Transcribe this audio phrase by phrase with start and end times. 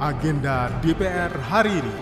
[0.00, 1.96] agenda DPR hari ini.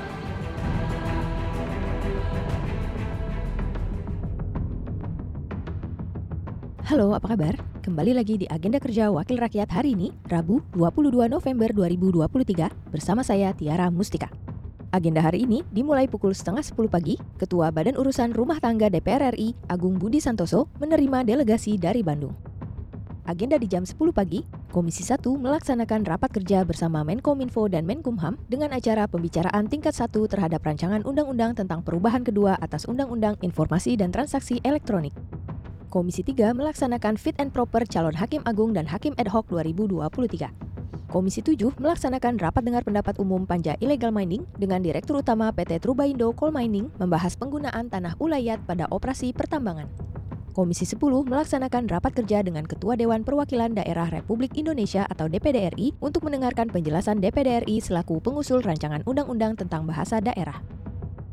[6.86, 7.58] Halo, apa kabar?
[7.82, 13.50] Kembali lagi di Agenda Kerja Wakil Rakyat hari ini, Rabu 22 November 2023, bersama saya
[13.50, 14.30] Tiara Mustika.
[14.94, 19.58] Agenda hari ini dimulai pukul setengah 10 pagi, Ketua Badan Urusan Rumah Tangga DPR RI,
[19.66, 22.47] Agung Budi Santoso, menerima delegasi dari Bandung.
[23.28, 24.40] Agenda di jam 10 pagi,
[24.72, 30.64] Komisi 1 melaksanakan rapat kerja bersama Menkominfo dan Menkumham dengan acara pembicaraan tingkat 1 terhadap
[30.64, 35.12] rancangan undang-undang tentang perubahan kedua atas Undang-Undang Informasi dan Transaksi Elektronik.
[35.92, 40.48] Komisi 3 melaksanakan fit and proper calon Hakim Agung dan Hakim Ad hoc 2023.
[41.12, 46.32] Komisi 7 melaksanakan rapat dengar pendapat umum panja illegal mining dengan Direktur Utama PT Trubaindo
[46.32, 50.16] Coal Mining membahas penggunaan tanah ulayat pada operasi pertambangan.
[50.58, 50.98] Komisi 10
[51.30, 56.66] melaksanakan rapat kerja dengan Ketua Dewan Perwakilan Daerah Republik Indonesia atau DPD RI untuk mendengarkan
[56.66, 60.58] penjelasan DPD RI selaku pengusul rancangan undang-undang tentang bahasa daerah.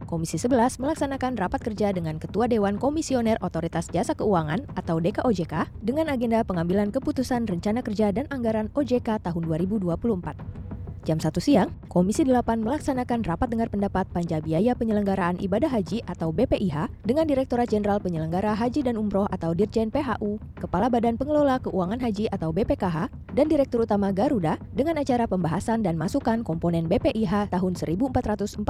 [0.06, 6.14] Komisi 11 melaksanakan rapat kerja dengan Ketua Dewan Komisioner Otoritas Jasa Keuangan atau DKOJK dengan
[6.14, 10.65] agenda pengambilan keputusan rencana kerja dan anggaran OJK tahun 2024.
[11.06, 16.34] Jam 1 siang, Komisi 8 melaksanakan rapat dengar pendapat panja biaya penyelenggaraan ibadah haji atau
[16.34, 22.02] BPIH dengan Direktorat Jenderal Penyelenggara Haji dan Umroh atau Dirjen PHU, Kepala Badan Pengelola Keuangan
[22.02, 27.78] Haji atau BPKH, dan Direktur Utama Garuda dengan acara pembahasan dan masukan komponen BPIH tahun
[27.78, 28.66] 1445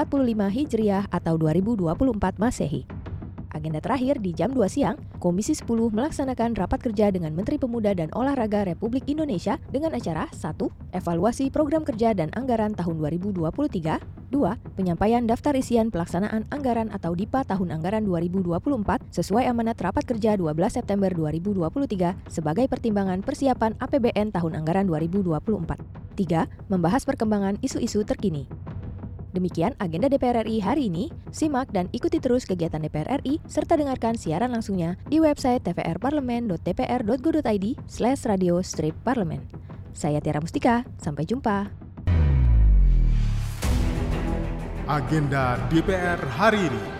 [0.51, 2.94] Hijriah atau 2024 Masehi.
[3.55, 8.11] Agenda terakhir di jam 2 siang, Komisi 10 melaksanakan rapat kerja dengan Menteri Pemuda dan
[8.11, 10.59] Olahraga Republik Indonesia dengan acara 1.
[10.91, 14.75] Evaluasi program kerja dan anggaran tahun 2023 2.
[14.75, 20.51] Penyampaian daftar isian pelaksanaan anggaran atau DIPA tahun anggaran 2024 sesuai amanat rapat kerja 12
[20.75, 25.79] September 2023 sebagai pertimbangan persiapan APBN tahun anggaran 2024.
[26.19, 26.71] 3.
[26.71, 28.47] Membahas perkembangan isu-isu terkini.
[29.35, 31.11] Demikian agenda DPR RI hari ini.
[31.27, 38.23] Simak dan ikuti terus kegiatan DPR RI serta dengarkan siaran langsungnya di website tvrparlemen.dpr.go.id slash
[38.23, 39.43] radio strip parlemen.
[39.91, 41.67] Saya Tiara Mustika, sampai jumpa.
[44.87, 46.94] Agenda DPR hari ini.